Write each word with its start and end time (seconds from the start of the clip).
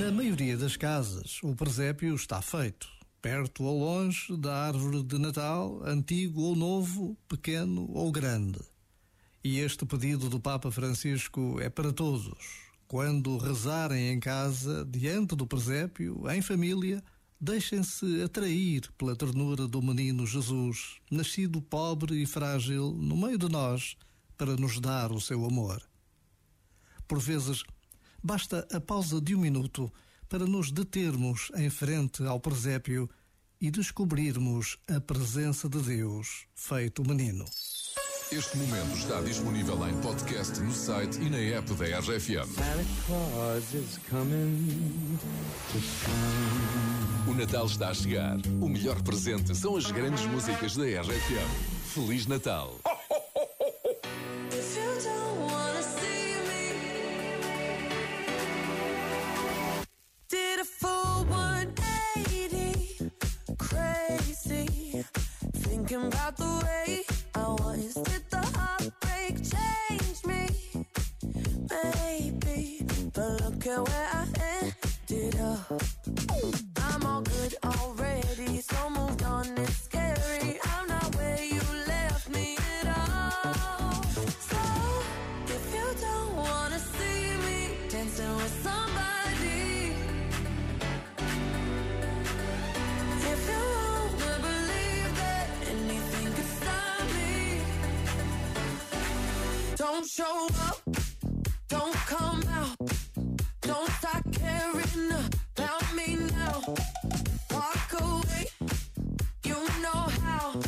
Na 0.00 0.10
maioria 0.10 0.56
das 0.56 0.78
casas, 0.78 1.40
o 1.42 1.54
presépio 1.54 2.14
está 2.14 2.40
feito. 2.40 2.88
Perto 3.20 3.64
ou 3.64 3.80
longe 3.80 4.34
da 4.34 4.68
árvore 4.68 5.02
de 5.02 5.18
Natal, 5.18 5.82
antigo 5.84 6.40
ou 6.40 6.56
novo, 6.56 7.18
pequeno 7.28 7.86
ou 7.92 8.10
grande. 8.10 8.58
E 9.44 9.58
este 9.58 9.84
pedido 9.84 10.30
do 10.30 10.40
Papa 10.40 10.70
Francisco 10.70 11.60
é 11.60 11.68
para 11.68 11.92
todos. 11.92 12.32
Quando 12.88 13.36
rezarem 13.36 14.08
em 14.08 14.18
casa, 14.18 14.86
diante 14.86 15.36
do 15.36 15.46
presépio, 15.46 16.24
em 16.30 16.40
família, 16.40 17.04
deixem-se 17.38 18.22
atrair 18.22 18.90
pela 18.96 19.14
ternura 19.14 19.68
do 19.68 19.82
menino 19.82 20.26
Jesus, 20.26 20.96
nascido 21.10 21.60
pobre 21.60 22.22
e 22.22 22.24
frágil 22.24 22.94
no 22.94 23.18
meio 23.18 23.36
de 23.36 23.50
nós, 23.50 23.98
para 24.38 24.56
nos 24.56 24.80
dar 24.80 25.12
o 25.12 25.20
seu 25.20 25.44
amor. 25.44 25.82
Por 27.06 27.18
vezes, 27.18 27.62
Basta 28.22 28.66
a 28.72 28.80
pausa 28.80 29.20
de 29.20 29.34
um 29.34 29.40
minuto 29.40 29.90
para 30.28 30.46
nos 30.46 30.70
determos 30.70 31.50
em 31.56 31.70
frente 31.70 32.22
ao 32.24 32.38
presépio 32.38 33.08
e 33.60 33.70
descobrirmos 33.70 34.78
a 34.88 35.00
presença 35.00 35.68
de 35.68 35.78
Deus 35.80 36.46
feito 36.54 37.02
menino. 37.06 37.44
Este 38.30 38.56
momento 38.58 38.96
está 38.96 39.20
disponível 39.22 39.88
em 39.88 40.00
podcast 40.00 40.60
no 40.60 40.72
site 40.72 41.20
e 41.20 41.28
na 41.28 41.38
app 41.38 41.74
da 41.74 41.98
RFM. 41.98 42.48
O 47.26 47.34
Natal 47.34 47.66
está 47.66 47.88
a 47.88 47.94
chegar. 47.94 48.36
O 48.60 48.68
melhor 48.68 49.02
presente 49.02 49.52
são 49.56 49.76
as 49.76 49.90
grandes 49.90 50.24
músicas 50.26 50.76
da 50.76 50.84
RFM. 50.84 51.92
Feliz 51.92 52.26
Natal! 52.26 52.78
Maybe, 71.82 72.84
but 73.14 73.40
look 73.42 73.66
at 73.66 73.88
where 73.88 74.08
I 74.12 74.26
ended 74.62 75.40
up. 75.40 75.82
I'm 76.76 77.06
all 77.06 77.22
good 77.22 77.54
already, 77.64 78.60
so 78.60 78.90
moved 78.90 79.22
on. 79.22 79.46
It's 79.58 79.84
scary. 79.84 80.58
I'm 80.64 80.88
not 80.88 81.14
where 81.16 81.42
you 81.42 81.60
left 81.86 82.28
me 82.30 82.56
at 82.80 82.86
all. 82.98 84.02
So, 84.50 84.58
if 85.46 85.74
you 85.74 85.86
don't 86.00 86.36
wanna 86.36 86.78
see 86.78 87.36
me 87.46 87.58
dancing 87.88 88.36
with 88.36 88.62
somebody, 88.62 89.94
if 93.32 93.40
you 93.50 93.62
wanna 93.78 94.38
believe 94.48 95.10
that 95.22 95.46
anything 95.72 96.32
could 96.36 96.50
stop 96.60 97.02
me, 97.16 97.62
don't 99.76 100.06
show 100.06 100.48
up, 100.68 100.99
don't 101.70 101.94
come 101.94 102.42
out, 102.48 102.76
don't 103.60 103.88
start 103.92 104.24
caring 104.32 105.12
about 105.56 105.94
me 105.94 106.16
now. 106.16 106.74
Walk 107.52 107.92
away, 108.00 108.46
you 109.44 109.54
know 109.80 110.02
how. 110.24 110.60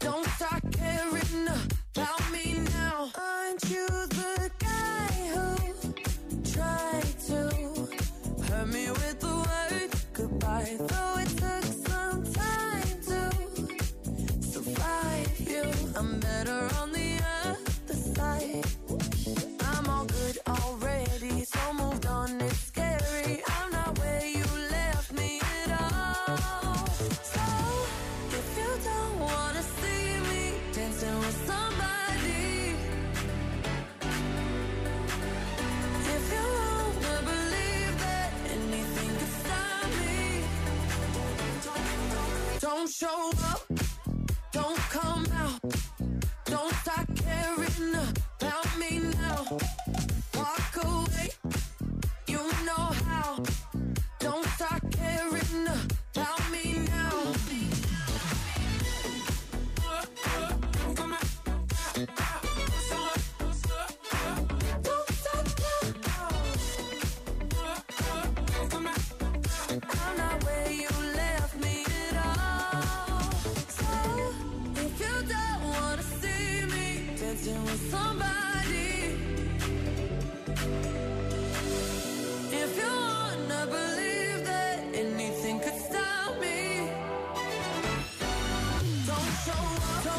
Don't 0.00 0.26
start 0.30 0.62
caring 0.72 1.46
about 1.46 2.32
me 2.32 2.58
now. 2.74 3.12
Aren't 3.16 3.70
you 3.70 3.86
the 3.86 4.50
guy 4.58 5.12
who 5.34 5.46
tried 6.52 7.18
to 7.28 7.38
hurt 8.48 8.68
me 8.68 8.90
with 8.90 9.20
the 9.20 9.36
word 9.46 9.90
goodbye? 10.12 10.76
Though 10.80 11.18
it 11.22 11.30
took 11.42 11.64
some 11.86 12.24
time 12.32 12.90
to 13.08 14.42
survive 14.42 15.40
you, 15.48 15.64
I'm 15.94 16.18
better 16.18 16.68
on 16.80 16.90
the 16.90 17.20
other 17.44 17.94
side. 17.94 18.83
Show 43.00 43.32
up, 43.50 43.66
don't 44.52 44.78
come 44.88 45.26
out, 45.34 45.60
don't 46.44 46.72
start 46.74 47.08
caring 47.16 47.94
about 48.38 48.78
me 48.78 49.00
now. 49.18 49.58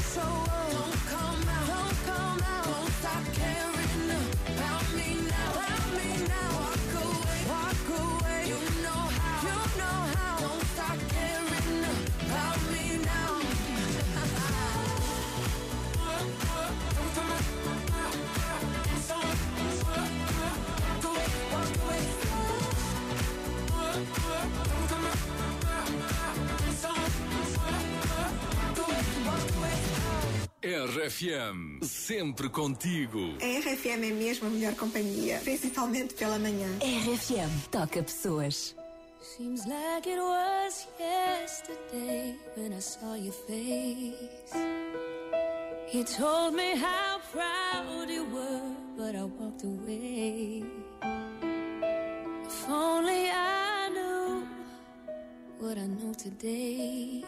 so 0.00 0.20
I 0.20 0.70
Don't 0.72 1.00
come 1.06 1.48
out, 1.48 1.66
Don't 1.68 2.04
come 2.04 2.42
out. 2.42 2.64
Don't 2.64 2.92
stop 2.92 3.24
caring. 3.34 3.65
RFM, 30.66 31.78
sempre 31.84 32.48
contigo. 32.48 33.36
A 33.40 33.60
RFM 33.60 34.02
é 34.02 34.12
mesmo 34.12 34.48
a 34.48 34.50
melhor 34.50 34.74
companhia, 34.74 35.38
principalmente 35.44 36.14
pela 36.14 36.40
manhã. 36.40 36.66
RFM 36.80 37.68
toca 37.70 38.02
pessoas. 38.02 38.74
Seems 39.20 39.64
like 39.64 40.10
it 40.10 40.18
was 40.18 40.88
yesterday 40.98 42.34
when 42.56 42.72
I 42.72 42.80
saw 42.80 43.14
your 43.14 43.32
face. 43.32 44.52
You 45.92 46.02
told 46.02 46.54
me 46.56 46.74
how 46.74 47.20
proud 47.32 48.10
you 48.10 48.24
were, 48.24 48.74
but 48.96 49.14
I 49.14 49.22
walked 49.22 49.62
away. 49.62 50.64
If 52.44 52.68
only 52.68 53.30
I 53.30 53.88
knew 53.90 54.48
what 55.60 55.78
I 55.78 55.86
know 55.86 56.12
today. 56.12 57.22